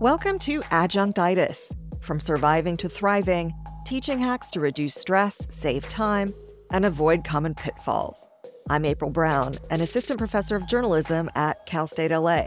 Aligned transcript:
Welcome 0.00 0.38
to 0.38 0.60
Adjunctitis 0.62 1.76
From 2.00 2.20
Surviving 2.20 2.78
to 2.78 2.88
Thriving, 2.88 3.52
teaching 3.84 4.18
hacks 4.18 4.50
to 4.52 4.58
reduce 4.58 4.94
stress, 4.94 5.46
save 5.50 5.90
time, 5.90 6.32
and 6.70 6.86
avoid 6.86 7.22
common 7.22 7.54
pitfalls. 7.54 8.26
I'm 8.70 8.86
April 8.86 9.10
Brown, 9.10 9.56
an 9.68 9.82
assistant 9.82 10.16
professor 10.16 10.56
of 10.56 10.66
journalism 10.66 11.28
at 11.34 11.66
Cal 11.66 11.86
State 11.86 12.12
LA. 12.12 12.44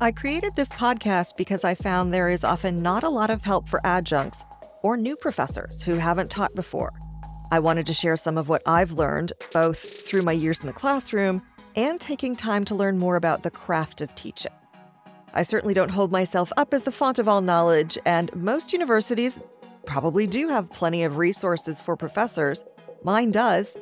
I 0.00 0.10
created 0.10 0.56
this 0.56 0.70
podcast 0.70 1.36
because 1.36 1.62
I 1.62 1.76
found 1.76 2.12
there 2.12 2.30
is 2.30 2.42
often 2.42 2.82
not 2.82 3.04
a 3.04 3.08
lot 3.08 3.30
of 3.30 3.44
help 3.44 3.68
for 3.68 3.80
adjuncts 3.84 4.44
or 4.82 4.96
new 4.96 5.14
professors 5.14 5.82
who 5.82 5.98
haven't 5.98 6.32
taught 6.32 6.56
before. 6.56 6.94
I 7.52 7.60
wanted 7.60 7.86
to 7.86 7.94
share 7.94 8.16
some 8.16 8.36
of 8.36 8.48
what 8.48 8.62
I've 8.66 8.90
learned, 8.90 9.34
both 9.52 9.78
through 9.78 10.22
my 10.22 10.32
years 10.32 10.58
in 10.58 10.66
the 10.66 10.72
classroom 10.72 11.42
and 11.76 12.00
taking 12.00 12.34
time 12.34 12.64
to 12.64 12.74
learn 12.74 12.98
more 12.98 13.14
about 13.14 13.44
the 13.44 13.52
craft 13.52 14.00
of 14.00 14.12
teaching. 14.16 14.50
I 15.38 15.42
certainly 15.42 15.72
don't 15.72 15.92
hold 15.92 16.10
myself 16.10 16.50
up 16.56 16.74
as 16.74 16.82
the 16.82 16.90
font 16.90 17.20
of 17.20 17.28
all 17.28 17.40
knowledge, 17.40 17.96
and 18.04 18.34
most 18.34 18.72
universities 18.72 19.40
probably 19.86 20.26
do 20.26 20.48
have 20.48 20.72
plenty 20.72 21.04
of 21.04 21.16
resources 21.16 21.80
for 21.80 21.96
professors. 21.96 22.64
Mine 23.04 23.30
does, 23.30 23.76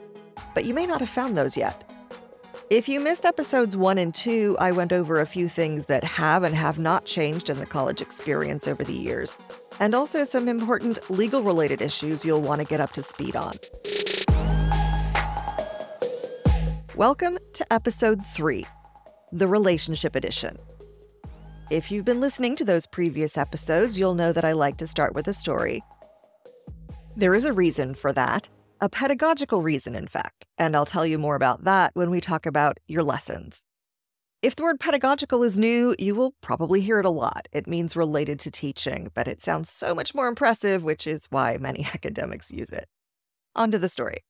but 0.52 0.66
you 0.66 0.74
may 0.74 0.84
not 0.84 1.00
have 1.00 1.08
found 1.08 1.34
those 1.34 1.56
yet. 1.56 1.90
If 2.68 2.90
you 2.90 3.00
missed 3.00 3.24
episodes 3.24 3.74
one 3.74 3.96
and 3.96 4.14
two, 4.14 4.54
I 4.60 4.70
went 4.70 4.92
over 4.92 5.18
a 5.18 5.26
few 5.26 5.48
things 5.48 5.86
that 5.86 6.04
have 6.04 6.42
and 6.42 6.54
have 6.54 6.78
not 6.78 7.06
changed 7.06 7.48
in 7.48 7.58
the 7.58 7.64
college 7.64 8.02
experience 8.02 8.68
over 8.68 8.84
the 8.84 8.92
years, 8.92 9.38
and 9.80 9.94
also 9.94 10.24
some 10.24 10.48
important 10.48 11.10
legal 11.10 11.42
related 11.42 11.80
issues 11.80 12.22
you'll 12.22 12.42
want 12.42 12.60
to 12.60 12.66
get 12.66 12.80
up 12.80 12.92
to 12.92 13.02
speed 13.02 13.34
on. 13.34 13.54
Welcome 16.94 17.38
to 17.54 17.72
episode 17.72 18.26
three, 18.26 18.66
the 19.32 19.48
Relationship 19.48 20.14
Edition. 20.14 20.58
If 21.68 21.90
you've 21.90 22.04
been 22.04 22.20
listening 22.20 22.54
to 22.56 22.64
those 22.64 22.86
previous 22.86 23.36
episodes, 23.36 23.98
you'll 23.98 24.14
know 24.14 24.32
that 24.32 24.44
I 24.44 24.52
like 24.52 24.76
to 24.76 24.86
start 24.86 25.16
with 25.16 25.26
a 25.26 25.32
story. 25.32 25.82
There 27.16 27.34
is 27.34 27.44
a 27.44 27.52
reason 27.52 27.94
for 27.94 28.12
that, 28.12 28.48
a 28.80 28.88
pedagogical 28.88 29.60
reason, 29.60 29.96
in 29.96 30.06
fact, 30.06 30.46
and 30.58 30.76
I'll 30.76 30.86
tell 30.86 31.04
you 31.04 31.18
more 31.18 31.34
about 31.34 31.64
that 31.64 31.90
when 31.94 32.08
we 32.08 32.20
talk 32.20 32.46
about 32.46 32.78
your 32.86 33.02
lessons. 33.02 33.64
If 34.42 34.54
the 34.54 34.62
word 34.62 34.78
pedagogical 34.78 35.42
is 35.42 35.58
new, 35.58 35.96
you 35.98 36.14
will 36.14 36.36
probably 36.40 36.82
hear 36.82 37.00
it 37.00 37.04
a 37.04 37.10
lot. 37.10 37.48
It 37.50 37.66
means 37.66 37.96
related 37.96 38.38
to 38.40 38.50
teaching, 38.52 39.10
but 39.12 39.26
it 39.26 39.42
sounds 39.42 39.68
so 39.68 39.92
much 39.92 40.14
more 40.14 40.28
impressive, 40.28 40.84
which 40.84 41.04
is 41.04 41.26
why 41.30 41.56
many 41.58 41.84
academics 41.94 42.52
use 42.52 42.70
it. 42.70 42.88
On 43.56 43.72
to 43.72 43.78
the 43.80 43.88
story. 43.88 44.22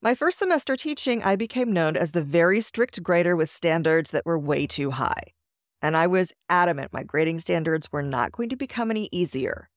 My 0.00 0.14
first 0.14 0.38
semester 0.38 0.76
teaching, 0.76 1.22
I 1.22 1.36
became 1.36 1.74
known 1.74 1.94
as 1.94 2.12
the 2.12 2.22
very 2.22 2.62
strict 2.62 3.02
grader 3.02 3.36
with 3.36 3.54
standards 3.54 4.12
that 4.12 4.24
were 4.24 4.38
way 4.38 4.66
too 4.66 4.92
high 4.92 5.34
and 5.82 5.96
I 5.96 6.06
was 6.06 6.32
adamant 6.48 6.92
my 6.92 7.02
grading 7.02 7.38
standards 7.40 7.90
were 7.90 8.02
not 8.02 8.32
going 8.32 8.48
to 8.50 8.56
become 8.56 8.90
any 8.90 9.08
easier. 9.12 9.68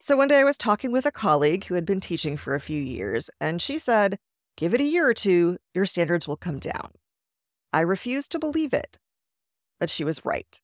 So 0.00 0.16
one 0.16 0.28
day 0.28 0.40
I 0.40 0.44
was 0.44 0.58
talking 0.58 0.90
with 0.90 1.06
a 1.06 1.12
colleague 1.12 1.64
who 1.64 1.74
had 1.74 1.86
been 1.86 2.00
teaching 2.00 2.36
for 2.36 2.54
a 2.54 2.60
few 2.60 2.80
years, 2.80 3.30
and 3.40 3.62
she 3.62 3.78
said, 3.78 4.18
Give 4.56 4.74
it 4.74 4.80
a 4.80 4.84
year 4.84 5.08
or 5.08 5.14
two, 5.14 5.58
your 5.74 5.86
standards 5.86 6.26
will 6.28 6.36
come 6.36 6.58
down. 6.58 6.90
I 7.72 7.80
refused 7.80 8.32
to 8.32 8.38
believe 8.38 8.74
it, 8.74 8.98
but 9.80 9.88
she 9.88 10.04
was 10.04 10.24
right. 10.24 10.60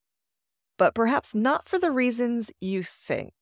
But 0.76 0.94
perhaps 0.94 1.34
not 1.34 1.68
for 1.68 1.78
the 1.78 1.90
reasons 1.90 2.52
you 2.60 2.82
think. 2.82 3.32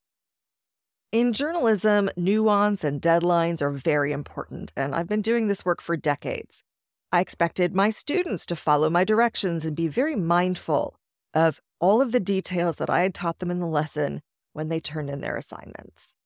In 1.12 1.33
journalism, 1.33 2.11
nuance 2.17 2.84
and 2.84 3.01
deadlines 3.01 3.62
are 3.62 3.70
very 3.70 4.12
important, 4.12 4.73
and 4.77 4.95
I've 4.95 5.09
been 5.09 5.23
doing 5.23 5.47
this 5.47 5.64
work 5.64 5.81
for 5.81 5.97
decades. 5.97 6.62
I 7.11 7.20
expected 7.20 7.75
my 7.75 7.91
students 7.91 8.45
to 8.47 8.57
follow 8.57 8.91
my 8.91 9.05
directions 9.05 9.64
and 9.64 9.75
be 9.75 9.89
very 9.89 10.17
mindful 10.17 10.98
of 11.37 11.61
all 11.79 12.01
of 12.01 12.12
the 12.12 12.19
details 12.19 12.77
that 12.77 12.89
I 12.89 13.03
had 13.03 13.15
taught 13.15 13.41
them 13.41 13.51
in 13.51 13.61
the 13.61 13.67
lesson 13.67 14.23
when 14.55 14.70
they 14.70 14.80
turned 14.80 15.11
in 15.11 15.20
their 15.20 15.36
assignments. 15.36 16.17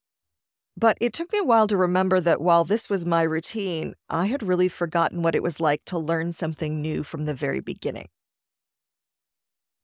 But 0.77 0.97
it 1.01 1.13
took 1.13 1.33
me 1.33 1.41
a 1.41 1.45
while 1.45 1.67
to 1.67 1.77
remember 1.77 2.21
that 2.21 2.41
while 2.41 2.65
this 2.65 2.89
was 2.89 3.05
my 3.05 3.23
routine, 3.23 3.95
I 4.09 4.27
had 4.27 4.45
really 4.45 4.69
forgotten 4.69 5.21
what 5.21 5.35
it 5.35 5.43
was 5.43 5.59
like 5.59 5.85
to 5.87 5.99
learn 5.99 6.33
something 6.33 6.81
new 6.81 7.03
from 7.03 7.25
the 7.25 7.35
very 7.35 7.59
beginning. 7.59 8.07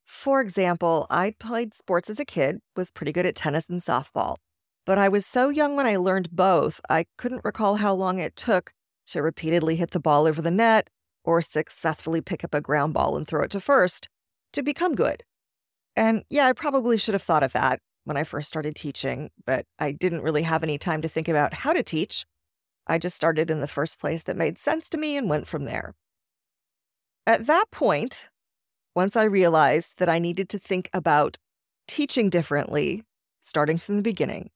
For 0.04 0.41
example, 0.41 1.09
I 1.10 1.34
played 1.41 1.75
sports 1.75 2.08
as 2.08 2.20
a 2.20 2.25
kid, 2.25 2.60
was 2.76 2.93
pretty 2.93 3.10
good 3.12 3.26
at 3.26 3.34
tennis 3.34 3.69
and 3.69 3.82
softball, 3.82 4.37
but 4.87 4.97
I 4.97 5.08
was 5.08 5.26
so 5.26 5.48
young 5.48 5.75
when 5.75 5.87
I 5.87 5.97
learned 5.97 6.31
both, 6.31 6.81
I 6.88 7.06
couldn't 7.19 7.44
recall 7.44 7.76
how 7.76 7.93
long 7.93 8.20
it 8.20 8.37
took 8.37 8.72
to 9.06 9.22
repeatedly 9.22 9.75
hit 9.75 9.91
the 9.91 9.98
ball 9.98 10.25
over 10.25 10.41
the 10.41 10.53
net 10.53 10.88
or 11.25 11.43
successfully 11.43 12.20
pick 12.20 12.44
up 12.44 12.54
a 12.54 12.60
ground 12.60 12.94
ball 12.94 13.16
and 13.16 13.26
throw 13.26 13.43
it 13.43 13.50
to 13.50 13.60
first 13.60 14.08
to 14.56 14.62
become 14.62 14.94
good. 14.94 15.22
And 15.94 16.25
yeah, 16.28 16.47
I 16.47 16.53
probably 16.53 16.99
should 16.99 17.15
have 17.15 17.22
thought 17.22 17.43
of 17.43 17.53
that 17.53 17.81
when 18.05 18.17
I 18.17 18.25
first 18.25 18.49
started 18.49 18.75
teaching, 18.75 19.31
but 19.47 19.65
I 19.78 19.93
didn't 19.93 20.22
really 20.22 20.43
have 20.43 20.62
any 20.62 20.78
time 20.78 21.00
to 21.03 21.09
think 21.09 21.28
about 21.28 21.55
how 21.55 21.72
to 21.72 21.83
teach. 21.83 22.27
I 22.87 22.99
just 22.99 23.17
started 23.17 23.50
in 23.50 23.61
the 23.61 23.67
first 23.67 23.99
place 23.99 24.22
that 24.25 24.37
made 24.37 24.59
sense 24.59 24.91
to 24.91 24.99
me 24.99 25.17
and 25.17 25.28
went 25.28 25.47
from 25.47 25.65
there. 25.65 25.94
At 27.27 27.47
that 27.47 27.71
point, 27.71 28.28
once 28.94 29.17
I 29.17 29.25
realized 29.25 29.99
that 29.99 30.09
I 30.09 30.19
needed 30.19 30.49
to 30.50 30.59
think 30.59 30.88
about 30.93 31.38
teaching 31.88 32.31
differently, 32.31 33.03
starting 33.43 33.78
from 33.78 33.97
the 33.97 34.03
beginning, 34.03 34.50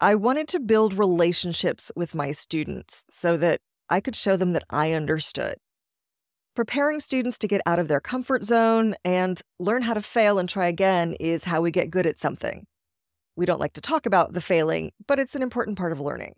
I 0.00 0.14
wanted 0.16 0.48
to 0.48 0.60
build 0.60 0.94
relationships 0.94 1.90
with 1.96 2.14
my 2.14 2.32
students 2.32 3.04
so 3.08 3.36
that 3.38 3.60
I 3.88 4.00
could 4.00 4.16
show 4.16 4.36
them 4.36 4.52
that 4.52 4.64
I 4.68 4.92
understood 4.92 5.56
Preparing 6.54 7.00
students 7.00 7.38
to 7.38 7.48
get 7.48 7.62
out 7.64 7.78
of 7.78 7.88
their 7.88 8.00
comfort 8.00 8.44
zone 8.44 8.94
and 9.06 9.40
learn 9.58 9.80
how 9.80 9.94
to 9.94 10.02
fail 10.02 10.38
and 10.38 10.46
try 10.46 10.66
again 10.66 11.14
is 11.18 11.44
how 11.44 11.62
we 11.62 11.70
get 11.70 11.90
good 11.90 12.06
at 12.06 12.20
something. 12.20 12.66
We 13.36 13.46
don't 13.46 13.60
like 13.60 13.72
to 13.72 13.80
talk 13.80 14.04
about 14.04 14.34
the 14.34 14.42
failing, 14.42 14.92
but 15.06 15.18
it's 15.18 15.34
an 15.34 15.40
important 15.40 15.78
part 15.78 15.92
of 15.92 16.00
learning. 16.00 16.34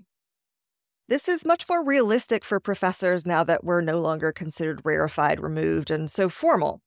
This 1.09 1.29
is 1.29 1.45
much 1.45 1.69
more 1.69 1.85
realistic 1.85 2.45
for 2.45 2.61
professors 2.61 3.27
now 3.27 3.43
that 3.43 3.65
we're 3.65 3.81
no 3.81 3.99
longer 3.99 4.31
considered 4.31 4.83
rarefied, 4.85 5.41
removed, 5.41 5.91
and 5.91 6.09
so 6.09 6.29
formal. 6.29 6.81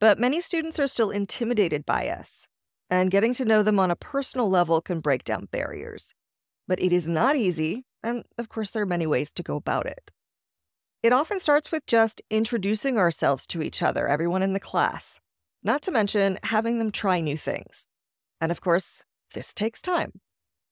But 0.00 0.18
many 0.18 0.40
students 0.40 0.78
are 0.78 0.88
still 0.88 1.10
intimidated 1.10 1.84
by 1.84 2.08
us, 2.08 2.48
and 2.88 3.10
getting 3.10 3.34
to 3.34 3.44
know 3.44 3.62
them 3.62 3.78
on 3.78 3.90
a 3.90 3.96
personal 3.96 4.48
level 4.48 4.80
can 4.80 5.00
break 5.00 5.22
down 5.22 5.48
barriers. 5.52 6.14
But 6.66 6.80
it 6.80 6.94
is 6.94 7.06
not 7.06 7.36
easy, 7.36 7.84
and 8.02 8.24
of 8.38 8.48
course, 8.48 8.70
there 8.70 8.82
are 8.84 8.86
many 8.86 9.06
ways 9.06 9.34
to 9.34 9.42
go 9.42 9.56
about 9.56 9.84
it. 9.84 10.12
It 11.06 11.12
often 11.12 11.38
starts 11.38 11.70
with 11.70 11.86
just 11.86 12.20
introducing 12.30 12.98
ourselves 12.98 13.46
to 13.46 13.62
each 13.62 13.80
other, 13.80 14.08
everyone 14.08 14.42
in 14.42 14.54
the 14.54 14.58
class, 14.58 15.20
not 15.62 15.80
to 15.82 15.92
mention 15.92 16.36
having 16.42 16.80
them 16.80 16.90
try 16.90 17.20
new 17.20 17.36
things. 17.36 17.86
And 18.40 18.50
of 18.50 18.60
course, 18.60 19.04
this 19.32 19.54
takes 19.54 19.80
time. 19.80 20.14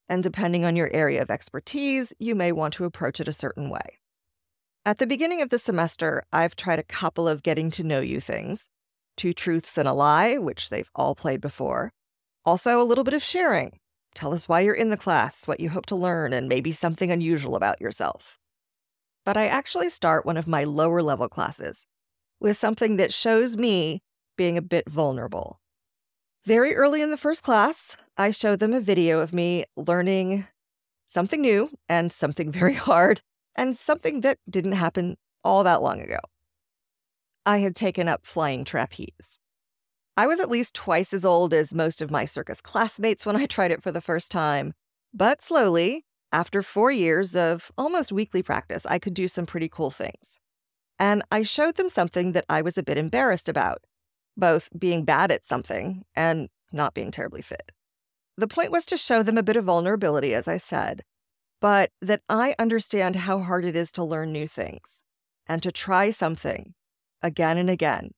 And 0.09 0.25
depending 0.25 0.65
on 0.65 0.75
your 0.75 0.93
area 0.93 1.23
of 1.23 1.31
expertise, 1.31 2.13
you 2.19 2.35
may 2.35 2.51
want 2.51 2.75
to 2.75 2.85
approach 2.85 3.21
it 3.21 3.29
a 3.29 3.33
certain 3.33 3.71
way. 3.71 4.01
At 4.85 4.99
the 4.99 5.07
beginning 5.07 5.41
of 5.41 5.51
the 5.51 5.57
semester, 5.57 6.25
I've 6.33 6.57
tried 6.57 6.81
a 6.81 6.83
couple 6.83 7.29
of 7.29 7.45
getting 7.45 7.71
to 7.71 7.85
know 7.85 8.01
you 8.01 8.19
things 8.19 8.69
two 9.17 9.35
truths 9.35 9.79
and 9.79 9.87
a 9.87 9.93
lie, 9.93 10.37
which 10.37 10.69
they've 10.69 10.91
all 10.97 11.15
played 11.15 11.41
before. 11.41 11.93
Also, 12.45 12.81
a 12.81 12.83
little 12.83 13.05
bit 13.05 13.15
of 13.15 13.23
sharing. 13.23 13.79
Tell 14.17 14.35
us 14.35 14.49
why 14.49 14.63
you're 14.63 14.75
in 14.75 14.91
the 14.91 14.97
class, 14.97 15.47
what 15.47 15.61
you 15.61 15.71
hope 15.71 15.87
to 15.87 15.95
learn, 15.95 16.33
and 16.33 16.49
maybe 16.49 16.73
something 16.73 17.13
unusual 17.13 17.55
about 17.55 17.81
yourself 17.81 18.37
but 19.25 19.37
I 19.37 19.47
actually 19.47 19.89
start 19.89 20.27
one 20.27 20.37
of 20.37 20.47
my 20.47 20.65
lower 20.65 21.03
level 21.03 21.29
classes 21.29 21.87
with 22.41 22.57
something 22.57 22.97
that 22.97 23.13
shows 23.13 23.57
me 23.57 24.03
being 24.37 24.59
a 24.59 24.63
bit 24.63 24.89
vulnerable. 24.89 25.61
Very 26.45 26.75
early 26.75 27.01
in 27.01 27.11
the 27.11 27.17
first 27.17 27.43
class, 27.43 27.97
I 28.17 28.31
show 28.31 28.55
them 28.55 28.75
a 28.75 28.81
video 28.81 29.21
of 29.21 29.33
me 29.33 29.65
learning 29.77 30.47
something 31.07 31.41
new 31.41 31.71
and 31.89 32.13
something 32.13 32.53
very 32.61 32.75
hard 32.75 33.23
and 33.55 33.77
something 33.77 34.21
that 34.21 34.39
didn't 34.49 34.73
happen 34.73 35.17
all 35.43 35.65
that 35.65 35.83
long 35.83 36.01
ago. 36.01 36.19
I 37.47 37.59
had 37.59 37.77
taken 37.77 38.09
up 38.09 38.25
flying 38.25 38.65
trapeze. 38.65 39.39
I 40.17 40.27
was 40.27 40.41
at 40.41 40.51
least 40.51 40.75
twice 40.75 41.13
as 41.13 41.25
old 41.25 41.53
as 41.53 41.75
most 41.75 42.01
of 42.01 42.11
my 42.11 42.25
circus 42.25 42.61
classmates 42.61 43.27
when 43.27 43.37
I 43.37 43.47
tried 43.47 43.71
it 43.71 43.83
for 43.83 43.91
the 43.91 44.01
first 44.01 44.31
time, 44.31 44.73
but 45.13 45.43
slowly 45.43 46.05
after 46.35 46.63
four 46.63 46.91
years 46.91 47.37
of 47.37 47.71
almost 47.79 48.11
weekly 48.11 48.43
practice, 48.43 48.85
I 48.85 48.99
could 48.99 49.15
do 49.15 49.29
some 49.29 49.47
pretty 49.47 49.69
cool 49.69 49.93
things. 49.93 50.41
And 50.99 51.23
I 51.31 51.43
showed 51.43 51.77
them 51.77 51.89
something 51.89 52.33
that 52.33 52.45
I 52.49 52.61
was 52.61 52.77
a 52.77 52.83
bit 52.83 52.99
embarrassed 52.99 53.49
about, 53.49 53.85
both 54.37 54.69
being 54.77 55.05
bad 55.05 55.31
at 55.31 55.45
something 55.45 56.05
and 56.17 56.49
not 56.73 56.93
being 56.93 57.13
terribly 57.13 57.41
fit. 57.41 57.71
The 58.37 58.49
point 58.49 58.73
was 58.73 58.85
to 58.87 58.97
show 58.97 59.23
them 59.23 59.39
a 59.39 59.45
bit 59.45 59.57
of 59.57 59.67
vulnerability, 59.67 60.35
as 60.35 60.49
I 60.49 60.57
said, 60.57 61.05
but 61.61 61.91
that 62.03 62.23
I 62.29 62.57
understand 62.59 63.15
how 63.15 63.39
hard 63.39 63.65
it 63.65 63.77
is 63.77 63.93
to 63.93 64.03
learn 64.03 64.33
new 64.33 64.49
things 64.49 65.05
and 65.47 65.63
to 65.63 65.71
try 65.71 66.11
something 66.11 66.75
again 67.23 67.59
and 67.59 67.71
again, 67.71 68.11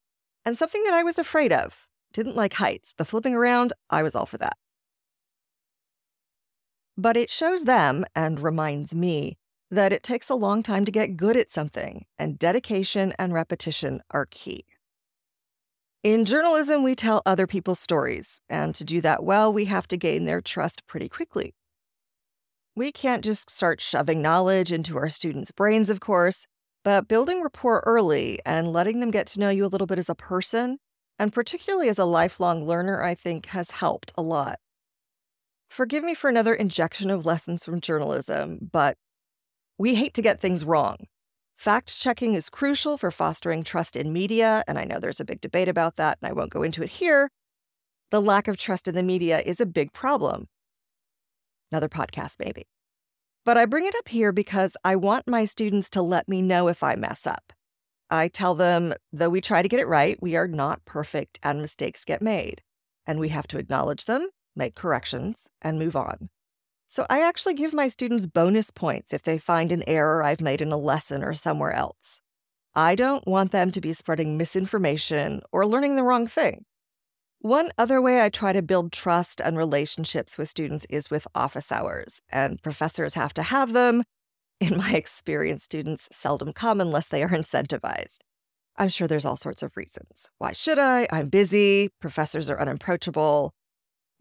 and 0.42 0.56
something 0.56 0.82
that 0.84 0.94
I 0.94 1.02
was 1.02 1.18
afraid 1.18 1.52
of. 1.52 1.86
Didn't 2.14 2.34
like 2.34 2.54
heights. 2.54 2.94
The 2.96 3.04
flipping 3.04 3.34
around, 3.34 3.74
I 3.90 4.02
was 4.02 4.14
all 4.14 4.24
for 4.24 4.38
that. 4.38 4.56
But 6.98 7.16
it 7.16 7.30
shows 7.30 7.64
them 7.64 8.04
and 8.14 8.40
reminds 8.40 8.94
me 8.94 9.36
that 9.70 9.92
it 9.92 10.02
takes 10.02 10.30
a 10.30 10.34
long 10.34 10.62
time 10.62 10.84
to 10.84 10.92
get 10.92 11.16
good 11.16 11.36
at 11.36 11.52
something, 11.52 12.06
and 12.18 12.38
dedication 12.38 13.12
and 13.18 13.32
repetition 13.32 14.02
are 14.10 14.26
key. 14.26 14.64
In 16.02 16.24
journalism, 16.24 16.84
we 16.84 16.94
tell 16.94 17.20
other 17.26 17.46
people's 17.46 17.80
stories, 17.80 18.40
and 18.48 18.74
to 18.76 18.84
do 18.84 19.00
that 19.00 19.24
well, 19.24 19.52
we 19.52 19.64
have 19.64 19.88
to 19.88 19.96
gain 19.96 20.24
their 20.24 20.40
trust 20.40 20.86
pretty 20.86 21.08
quickly. 21.08 21.54
We 22.76 22.92
can't 22.92 23.24
just 23.24 23.50
start 23.50 23.80
shoving 23.80 24.22
knowledge 24.22 24.70
into 24.72 24.96
our 24.96 25.08
students' 25.08 25.50
brains, 25.50 25.90
of 25.90 25.98
course, 25.98 26.46
but 26.84 27.08
building 27.08 27.42
rapport 27.42 27.82
early 27.84 28.38
and 28.46 28.72
letting 28.72 29.00
them 29.00 29.10
get 29.10 29.26
to 29.28 29.40
know 29.40 29.48
you 29.48 29.64
a 29.64 29.68
little 29.68 29.86
bit 29.86 29.98
as 29.98 30.08
a 30.08 30.14
person, 30.14 30.78
and 31.18 31.32
particularly 31.32 31.88
as 31.88 31.98
a 31.98 32.04
lifelong 32.04 32.64
learner, 32.66 33.02
I 33.02 33.14
think 33.14 33.46
has 33.46 33.72
helped 33.72 34.12
a 34.16 34.22
lot. 34.22 34.60
Forgive 35.76 36.04
me 36.04 36.14
for 36.14 36.30
another 36.30 36.54
injection 36.54 37.10
of 37.10 37.26
lessons 37.26 37.66
from 37.66 37.82
journalism, 37.82 38.70
but 38.72 38.96
we 39.76 39.94
hate 39.94 40.14
to 40.14 40.22
get 40.22 40.40
things 40.40 40.64
wrong. 40.64 40.96
Fact 41.58 42.00
checking 42.00 42.32
is 42.32 42.48
crucial 42.48 42.96
for 42.96 43.10
fostering 43.10 43.62
trust 43.62 43.94
in 43.94 44.10
media, 44.10 44.64
and 44.66 44.78
I 44.78 44.84
know 44.84 44.98
there's 44.98 45.20
a 45.20 45.24
big 45.26 45.42
debate 45.42 45.68
about 45.68 45.96
that, 45.96 46.16
and 46.18 46.30
I 46.30 46.32
won't 46.32 46.50
go 46.50 46.62
into 46.62 46.82
it 46.82 46.88
here. 46.88 47.28
The 48.10 48.22
lack 48.22 48.48
of 48.48 48.56
trust 48.56 48.88
in 48.88 48.94
the 48.94 49.02
media 49.02 49.40
is 49.40 49.60
a 49.60 49.66
big 49.66 49.92
problem. 49.92 50.48
Another 51.70 51.90
podcast, 51.90 52.36
maybe. 52.38 52.68
But 53.44 53.58
I 53.58 53.66
bring 53.66 53.84
it 53.84 53.94
up 53.96 54.08
here 54.08 54.32
because 54.32 54.78
I 54.82 54.96
want 54.96 55.28
my 55.28 55.44
students 55.44 55.90
to 55.90 56.00
let 56.00 56.26
me 56.26 56.40
know 56.40 56.68
if 56.68 56.82
I 56.82 56.94
mess 56.94 57.26
up. 57.26 57.52
I 58.08 58.28
tell 58.28 58.54
them, 58.54 58.94
though 59.12 59.28
we 59.28 59.42
try 59.42 59.60
to 59.60 59.68
get 59.68 59.80
it 59.80 59.88
right, 59.88 60.16
we 60.22 60.36
are 60.36 60.48
not 60.48 60.86
perfect 60.86 61.38
and 61.42 61.60
mistakes 61.60 62.06
get 62.06 62.22
made. 62.22 62.62
And 63.06 63.20
we 63.20 63.28
have 63.28 63.46
to 63.48 63.58
acknowledge 63.58 64.06
them, 64.06 64.30
make 64.56 64.74
corrections, 64.74 65.48
and 65.62 65.78
move 65.78 65.96
on. 65.96 66.30
So 66.88 67.06
I 67.10 67.20
actually 67.20 67.54
give 67.54 67.74
my 67.74 67.88
students 67.88 68.26
bonus 68.26 68.70
points 68.70 69.12
if 69.12 69.22
they 69.22 69.38
find 69.38 69.72
an 69.72 69.82
error 69.86 70.22
I've 70.22 70.40
made 70.40 70.60
in 70.60 70.72
a 70.72 70.76
lesson 70.76 71.22
or 71.22 71.34
somewhere 71.34 71.72
else. 71.72 72.22
I 72.74 72.94
don't 72.94 73.26
want 73.26 73.52
them 73.52 73.70
to 73.72 73.80
be 73.80 73.92
spreading 73.92 74.36
misinformation 74.36 75.42
or 75.50 75.66
learning 75.66 75.96
the 75.96 76.02
wrong 76.02 76.26
thing. 76.26 76.64
One 77.40 77.70
other 77.78 78.00
way 78.00 78.22
I 78.22 78.28
try 78.28 78.52
to 78.52 78.62
build 78.62 78.92
trust 78.92 79.40
and 79.40 79.56
relationships 79.56 80.36
with 80.36 80.48
students 80.48 80.86
is 80.90 81.10
with 81.10 81.26
office 81.34 81.70
hours, 81.70 82.20
and 82.28 82.62
professors 82.62 83.14
have 83.14 83.32
to 83.34 83.42
have 83.42 83.72
them. 83.72 84.04
In 84.60 84.76
my 84.76 84.92
experience, 84.94 85.64
students 85.64 86.08
seldom 86.12 86.52
come 86.52 86.80
unless 86.80 87.08
they 87.08 87.22
are 87.22 87.28
incentivized. 87.28 88.18
I'm 88.76 88.88
sure 88.88 89.08
there's 89.08 89.24
all 89.24 89.36
sorts 89.36 89.62
of 89.62 89.76
reasons. 89.76 90.30
Why 90.38 90.52
should 90.52 90.78
I? 90.78 91.08
I'm 91.10 91.28
busy, 91.28 91.90
professors 92.00 92.50
are 92.50 92.60
unapproachable. 92.60 93.52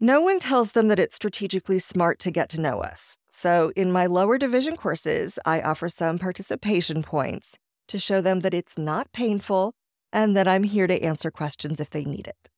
No 0.00 0.20
one 0.20 0.38
tells 0.38 0.72
them 0.72 0.88
that 0.88 0.98
it's 0.98 1.16
strategically 1.16 1.78
smart 1.78 2.18
to 2.18 2.30
get 2.30 2.50
to 2.50 2.60
know 2.60 2.80
us. 2.80 3.16
So, 3.30 3.72
in 3.74 3.90
my 3.90 4.04
lower 4.04 4.36
division 4.36 4.76
courses, 4.76 5.38
I 5.46 5.62
offer 5.62 5.88
some 5.88 6.18
participation 6.18 7.02
points 7.02 7.58
to 7.88 7.98
show 7.98 8.20
them 8.20 8.40
that 8.40 8.52
it's 8.52 8.76
not 8.76 9.10
painful 9.12 9.72
and 10.12 10.36
that 10.36 10.46
I'm 10.46 10.64
here 10.64 10.86
to 10.86 11.02
answer 11.02 11.30
questions 11.30 11.80
if 11.80 11.88
they 11.88 12.04
need 12.04 12.26
it. 12.26 12.50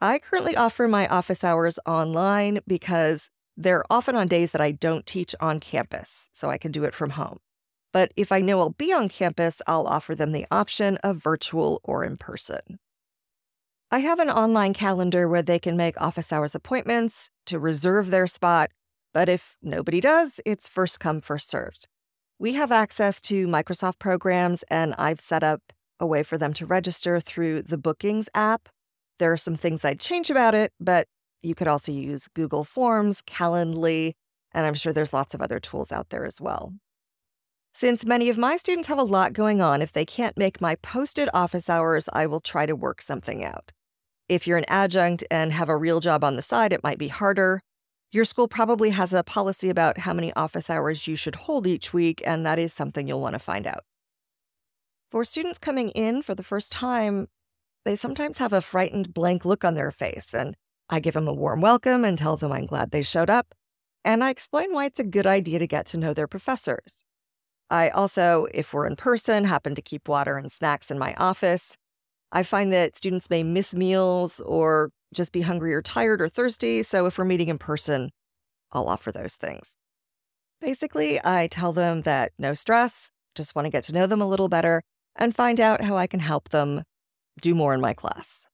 I 0.00 0.18
currently 0.18 0.56
offer 0.56 0.88
my 0.88 1.06
office 1.06 1.44
hours 1.44 1.78
online 1.86 2.58
because 2.66 3.30
they're 3.56 3.84
often 3.88 4.16
on 4.16 4.26
days 4.26 4.50
that 4.50 4.60
I 4.60 4.72
don't 4.72 5.06
teach 5.06 5.32
on 5.38 5.60
campus, 5.60 6.28
so 6.32 6.50
I 6.50 6.58
can 6.58 6.72
do 6.72 6.82
it 6.82 6.94
from 6.94 7.10
home. 7.10 7.38
But 7.92 8.10
if 8.16 8.32
I 8.32 8.40
know 8.40 8.58
I'll 8.58 8.70
be 8.70 8.92
on 8.92 9.08
campus, 9.08 9.62
I'll 9.68 9.86
offer 9.86 10.16
them 10.16 10.32
the 10.32 10.46
option 10.50 10.96
of 11.04 11.18
virtual 11.18 11.80
or 11.84 12.02
in 12.02 12.16
person. 12.16 12.80
I 13.94 14.00
have 14.00 14.18
an 14.18 14.28
online 14.28 14.74
calendar 14.74 15.28
where 15.28 15.40
they 15.40 15.60
can 15.60 15.76
make 15.76 16.00
office 16.00 16.32
hours 16.32 16.56
appointments 16.56 17.30
to 17.46 17.60
reserve 17.60 18.10
their 18.10 18.26
spot, 18.26 18.72
but 19.12 19.28
if 19.28 19.56
nobody 19.62 20.00
does, 20.00 20.40
it's 20.44 20.66
first 20.66 20.98
come, 20.98 21.20
first 21.20 21.48
served. 21.48 21.86
We 22.36 22.54
have 22.54 22.72
access 22.72 23.20
to 23.20 23.46
Microsoft 23.46 24.00
programs, 24.00 24.64
and 24.64 24.96
I've 24.98 25.20
set 25.20 25.44
up 25.44 25.60
a 26.00 26.06
way 26.08 26.24
for 26.24 26.36
them 26.36 26.52
to 26.54 26.66
register 26.66 27.20
through 27.20 27.62
the 27.62 27.78
Bookings 27.78 28.28
app. 28.34 28.68
There 29.20 29.30
are 29.30 29.36
some 29.36 29.54
things 29.54 29.84
I'd 29.84 30.00
change 30.00 30.28
about 30.28 30.56
it, 30.56 30.72
but 30.80 31.06
you 31.40 31.54
could 31.54 31.68
also 31.68 31.92
use 31.92 32.26
Google 32.34 32.64
Forms, 32.64 33.22
Calendly, 33.22 34.14
and 34.50 34.66
I'm 34.66 34.74
sure 34.74 34.92
there's 34.92 35.12
lots 35.12 35.34
of 35.34 35.40
other 35.40 35.60
tools 35.60 35.92
out 35.92 36.10
there 36.10 36.24
as 36.24 36.40
well. 36.40 36.72
Since 37.76 38.04
many 38.04 38.28
of 38.28 38.38
my 38.38 38.56
students 38.56 38.88
have 38.88 38.98
a 38.98 39.04
lot 39.04 39.34
going 39.34 39.60
on, 39.60 39.80
if 39.80 39.92
they 39.92 40.04
can't 40.04 40.36
make 40.36 40.60
my 40.60 40.74
posted 40.74 41.28
office 41.32 41.70
hours, 41.70 42.08
I 42.12 42.26
will 42.26 42.40
try 42.40 42.66
to 42.66 42.74
work 42.74 43.00
something 43.00 43.44
out. 43.44 43.70
If 44.28 44.46
you're 44.46 44.58
an 44.58 44.64
adjunct 44.68 45.24
and 45.30 45.52
have 45.52 45.68
a 45.68 45.76
real 45.76 46.00
job 46.00 46.24
on 46.24 46.36
the 46.36 46.42
side, 46.42 46.72
it 46.72 46.82
might 46.82 46.98
be 46.98 47.08
harder. 47.08 47.60
Your 48.10 48.24
school 48.24 48.48
probably 48.48 48.90
has 48.90 49.12
a 49.12 49.22
policy 49.22 49.68
about 49.68 49.98
how 49.98 50.14
many 50.14 50.32
office 50.34 50.70
hours 50.70 51.06
you 51.06 51.14
should 51.14 51.34
hold 51.34 51.66
each 51.66 51.92
week, 51.92 52.22
and 52.24 52.46
that 52.46 52.58
is 52.58 52.72
something 52.72 53.06
you'll 53.06 53.20
want 53.20 53.34
to 53.34 53.38
find 53.38 53.66
out. 53.66 53.84
For 55.10 55.24
students 55.24 55.58
coming 55.58 55.90
in 55.90 56.22
for 56.22 56.34
the 56.34 56.42
first 56.42 56.72
time, 56.72 57.28
they 57.84 57.96
sometimes 57.96 58.38
have 58.38 58.52
a 58.52 58.62
frightened 58.62 59.12
blank 59.12 59.44
look 59.44 59.62
on 59.62 59.74
their 59.74 59.90
face, 59.90 60.32
and 60.32 60.56
I 60.88 61.00
give 61.00 61.14
them 61.14 61.28
a 61.28 61.34
warm 61.34 61.60
welcome 61.60 62.04
and 62.04 62.16
tell 62.16 62.36
them 62.36 62.52
I'm 62.52 62.66
glad 62.66 62.92
they 62.92 63.02
showed 63.02 63.28
up, 63.28 63.54
and 64.04 64.24
I 64.24 64.30
explain 64.30 64.72
why 64.72 64.86
it's 64.86 65.00
a 65.00 65.04
good 65.04 65.26
idea 65.26 65.58
to 65.58 65.66
get 65.66 65.84
to 65.86 65.98
know 65.98 66.14
their 66.14 66.28
professors. 66.28 67.04
I 67.68 67.90
also, 67.90 68.46
if 68.54 68.72
we're 68.72 68.86
in 68.86 68.96
person, 68.96 69.44
happen 69.44 69.74
to 69.74 69.82
keep 69.82 70.08
water 70.08 70.38
and 70.38 70.50
snacks 70.50 70.90
in 70.90 70.98
my 70.98 71.14
office. 71.14 71.76
I 72.34 72.42
find 72.42 72.72
that 72.72 72.96
students 72.96 73.30
may 73.30 73.44
miss 73.44 73.76
meals 73.76 74.40
or 74.40 74.90
just 75.14 75.32
be 75.32 75.42
hungry 75.42 75.72
or 75.72 75.80
tired 75.80 76.20
or 76.20 76.28
thirsty. 76.28 76.82
So 76.82 77.06
if 77.06 77.16
we're 77.16 77.24
meeting 77.24 77.48
in 77.48 77.58
person, 77.58 78.10
I'll 78.72 78.88
offer 78.88 79.12
those 79.12 79.36
things. 79.36 79.76
Basically, 80.60 81.24
I 81.24 81.46
tell 81.46 81.72
them 81.72 82.00
that 82.00 82.32
no 82.36 82.52
stress, 82.52 83.10
just 83.36 83.54
want 83.54 83.66
to 83.66 83.70
get 83.70 83.84
to 83.84 83.94
know 83.94 84.08
them 84.08 84.20
a 84.20 84.26
little 84.26 84.48
better 84.48 84.82
and 85.14 85.34
find 85.34 85.60
out 85.60 85.82
how 85.82 85.96
I 85.96 86.08
can 86.08 86.18
help 86.18 86.48
them 86.48 86.82
do 87.40 87.54
more 87.54 87.72
in 87.72 87.80
my 87.80 87.94
class. 87.94 88.48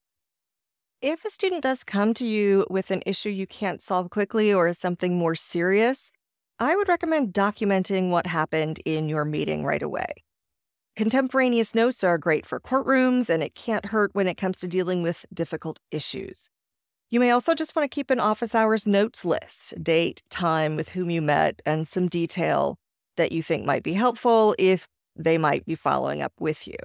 If 1.00 1.24
a 1.24 1.30
student 1.30 1.62
does 1.62 1.82
come 1.82 2.12
to 2.14 2.26
you 2.26 2.66
with 2.68 2.90
an 2.90 3.02
issue 3.06 3.30
you 3.30 3.46
can't 3.46 3.80
solve 3.80 4.10
quickly 4.10 4.52
or 4.52 4.74
something 4.74 5.16
more 5.16 5.34
serious, 5.34 6.12
I 6.58 6.76
would 6.76 6.88
recommend 6.88 7.32
documenting 7.32 8.10
what 8.10 8.26
happened 8.26 8.80
in 8.84 9.08
your 9.08 9.24
meeting 9.24 9.64
right 9.64 9.82
away. 9.82 10.12
Contemporaneous 11.00 11.74
notes 11.74 12.04
are 12.04 12.18
great 12.18 12.44
for 12.44 12.60
courtrooms, 12.60 13.30
and 13.30 13.42
it 13.42 13.54
can't 13.54 13.86
hurt 13.86 14.10
when 14.14 14.28
it 14.28 14.36
comes 14.36 14.58
to 14.58 14.68
dealing 14.68 15.02
with 15.02 15.24
difficult 15.32 15.78
issues. 15.90 16.50
You 17.08 17.20
may 17.20 17.30
also 17.30 17.54
just 17.54 17.74
want 17.74 17.90
to 17.90 17.94
keep 17.94 18.10
an 18.10 18.20
office 18.20 18.54
hours 18.54 18.86
notes 18.86 19.24
list 19.24 19.82
date, 19.82 20.22
time, 20.28 20.76
with 20.76 20.90
whom 20.90 21.08
you 21.08 21.22
met, 21.22 21.62
and 21.64 21.88
some 21.88 22.08
detail 22.08 22.76
that 23.16 23.32
you 23.32 23.42
think 23.42 23.64
might 23.64 23.82
be 23.82 23.94
helpful 23.94 24.54
if 24.58 24.88
they 25.16 25.38
might 25.38 25.64
be 25.64 25.74
following 25.74 26.20
up 26.20 26.34
with 26.38 26.68
you. 26.68 26.76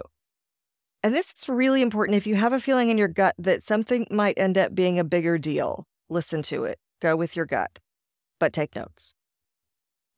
And 1.03 1.13
this 1.13 1.33
is 1.33 1.49
really 1.49 1.81
important 1.81 2.15
if 2.15 2.25
you 2.25 2.35
have 2.35 2.53
a 2.53 2.61
feeling 2.61 2.89
in 2.89 2.97
your 2.97 3.09
gut 3.09 3.35
that 3.37 3.63
something 3.63 4.07
might 4.09 4.39
end 4.39 4.57
up 4.57 4.73
being 4.73 4.97
a 4.97 5.03
bigger 5.03 5.37
deal. 5.37 5.87
Listen 6.09 6.41
to 6.43 6.63
it, 6.63 6.79
go 7.01 7.17
with 7.17 7.35
your 7.35 7.45
gut, 7.45 7.79
but 8.39 8.53
take 8.53 8.77
notes. 8.77 9.13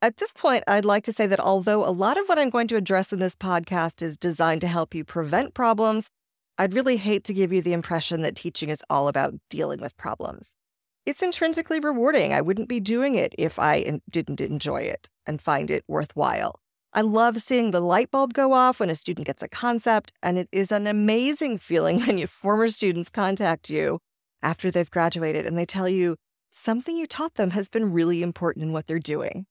At 0.00 0.18
this 0.18 0.32
point, 0.32 0.62
I'd 0.68 0.84
like 0.84 1.02
to 1.04 1.12
say 1.12 1.26
that 1.26 1.40
although 1.40 1.84
a 1.84 1.90
lot 1.90 2.18
of 2.18 2.28
what 2.28 2.38
I'm 2.38 2.50
going 2.50 2.68
to 2.68 2.76
address 2.76 3.12
in 3.12 3.18
this 3.18 3.34
podcast 3.34 4.00
is 4.00 4.16
designed 4.16 4.60
to 4.60 4.68
help 4.68 4.94
you 4.94 5.04
prevent 5.04 5.54
problems, 5.54 6.08
I'd 6.56 6.72
really 6.72 6.98
hate 6.98 7.24
to 7.24 7.34
give 7.34 7.52
you 7.52 7.60
the 7.60 7.72
impression 7.72 8.20
that 8.22 8.36
teaching 8.36 8.68
is 8.68 8.84
all 8.88 9.08
about 9.08 9.34
dealing 9.50 9.80
with 9.80 9.96
problems. 9.96 10.54
It's 11.04 11.20
intrinsically 11.20 11.80
rewarding. 11.80 12.32
I 12.32 12.42
wouldn't 12.42 12.68
be 12.68 12.78
doing 12.78 13.16
it 13.16 13.34
if 13.36 13.58
I 13.58 14.00
didn't 14.08 14.40
enjoy 14.40 14.82
it 14.82 15.08
and 15.26 15.42
find 15.42 15.68
it 15.68 15.82
worthwhile. 15.88 16.60
I 16.92 17.00
love 17.00 17.42
seeing 17.42 17.72
the 17.72 17.80
light 17.80 18.12
bulb 18.12 18.34
go 18.34 18.52
off 18.52 18.78
when 18.78 18.90
a 18.90 18.94
student 18.94 19.26
gets 19.26 19.42
a 19.42 19.48
concept, 19.48 20.12
and 20.22 20.38
it 20.38 20.48
is 20.52 20.70
an 20.70 20.86
amazing 20.86 21.58
feeling 21.58 22.00
when 22.06 22.18
your 22.18 22.28
former 22.28 22.68
students 22.68 23.10
contact 23.10 23.68
you 23.68 23.98
after 24.42 24.70
they've 24.70 24.90
graduated 24.90 25.44
and 25.44 25.58
they 25.58 25.64
tell 25.64 25.88
you 25.88 26.14
something 26.52 26.96
you 26.96 27.08
taught 27.08 27.34
them 27.34 27.50
has 27.50 27.68
been 27.68 27.92
really 27.92 28.22
important 28.22 28.64
in 28.64 28.72
what 28.72 28.86
they're 28.86 29.00
doing. 29.00 29.46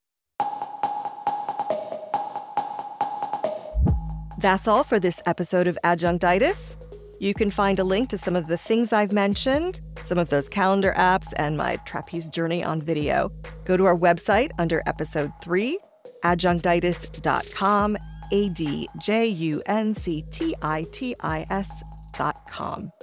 That's 4.48 4.70
all 4.70 4.86
for 4.86 4.98
this 4.98 5.22
episode 5.26 5.68
of 5.68 5.78
Adjunctitis. 5.84 6.78
You 7.20 7.34
can 7.34 7.52
find 7.52 7.80
a 7.80 7.84
link 7.84 8.08
to 8.12 8.18
some 8.18 8.34
of 8.34 8.48
the 8.48 8.56
things 8.56 8.94
I've 8.94 9.12
mentioned, 9.12 9.82
some 10.06 10.18
of 10.18 10.30
those 10.30 10.48
calendar 10.48 10.94
apps, 10.98 11.34
and 11.36 11.58
my 11.58 11.76
trapeze 11.86 12.30
journey 12.30 12.64
on 12.64 12.82
video. 12.82 13.30
Go 13.66 13.76
to 13.76 13.84
our 13.84 13.98
website 13.98 14.52
under 14.58 14.82
episode 14.86 15.34
three, 15.44 15.78
adjunctitis.com, 16.24 17.98
A 18.32 18.48
D 18.48 18.88
J 18.98 19.26
U 19.26 19.62
N 19.66 19.94
C 19.94 20.24
T 20.32 20.56
I 20.62 20.86
T 20.94 21.14
I 21.20 21.46
S.com. 21.50 22.94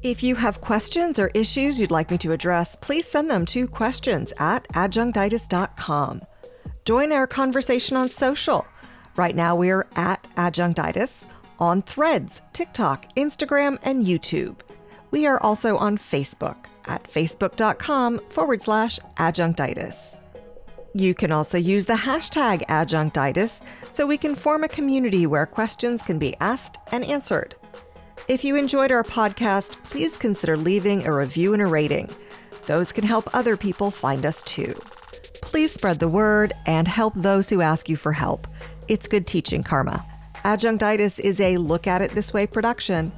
If 0.00 0.22
you 0.22 0.36
have 0.36 0.60
questions 0.60 1.18
or 1.18 1.32
issues 1.34 1.80
you'd 1.80 1.90
like 1.90 2.12
me 2.12 2.18
to 2.18 2.30
address, 2.30 2.76
please 2.76 3.08
send 3.08 3.28
them 3.28 3.46
to 3.46 3.66
questions 3.66 4.32
at 4.38 4.68
adjunctitis.com. 4.68 6.20
Join 6.84 7.10
our 7.10 7.26
conversation 7.26 7.96
on 7.96 8.10
social. 8.10 8.64
Right 9.16 9.36
now, 9.36 9.54
we're 9.54 9.86
at 9.94 10.26
Adjunctitis 10.36 11.26
on 11.58 11.82
Threads, 11.82 12.42
TikTok, 12.52 13.14
Instagram, 13.14 13.78
and 13.82 14.04
YouTube. 14.04 14.56
We 15.10 15.26
are 15.26 15.40
also 15.40 15.76
on 15.76 15.98
Facebook 15.98 16.56
at 16.86 17.04
facebook.com 17.04 18.20
forward 18.28 18.60
slash 18.60 18.98
adjunctitis. 19.16 20.16
You 20.94 21.14
can 21.14 21.32
also 21.32 21.58
use 21.58 21.86
the 21.86 21.94
hashtag 21.94 22.64
adjunctitis 22.66 23.62
so 23.90 24.06
we 24.06 24.18
can 24.18 24.34
form 24.34 24.64
a 24.64 24.68
community 24.68 25.26
where 25.26 25.46
questions 25.46 26.02
can 26.02 26.18
be 26.18 26.36
asked 26.40 26.78
and 26.92 27.04
answered. 27.04 27.54
If 28.26 28.44
you 28.44 28.56
enjoyed 28.56 28.90
our 28.92 29.04
podcast, 29.04 29.82
please 29.84 30.16
consider 30.16 30.56
leaving 30.56 31.06
a 31.06 31.12
review 31.12 31.52
and 31.52 31.62
a 31.62 31.66
rating. 31.66 32.10
Those 32.66 32.92
can 32.92 33.04
help 33.04 33.28
other 33.34 33.56
people 33.56 33.90
find 33.90 34.24
us 34.24 34.42
too. 34.42 34.74
Please 35.42 35.72
spread 35.72 35.98
the 35.98 36.08
word 36.08 36.52
and 36.66 36.88
help 36.88 37.12
those 37.14 37.50
who 37.50 37.60
ask 37.60 37.88
you 37.88 37.96
for 37.96 38.12
help. 38.12 38.46
It's 38.86 39.08
good 39.08 39.26
teaching 39.26 39.62
karma. 39.62 40.04
Adjunctitis 40.44 41.18
is 41.18 41.40
a 41.40 41.56
Look 41.56 41.86
at 41.86 42.02
It 42.02 42.10
This 42.10 42.34
Way 42.34 42.46
production. 42.46 43.12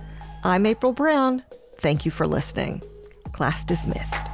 I'm 0.44 0.64
April 0.64 0.92
Brown. 0.92 1.42
Thank 1.78 2.04
you 2.04 2.12
for 2.12 2.26
listening. 2.26 2.82
Class 3.32 3.64
dismissed. 3.64 4.25